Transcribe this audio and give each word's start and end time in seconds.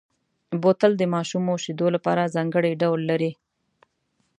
بوتل 0.61 0.91
د 0.97 1.03
ماشومو 1.15 1.53
شیدو 1.63 1.87
لپاره 1.95 2.31
ځانګړی 2.35 2.73
ډول 2.81 3.01
لري. 3.09 3.31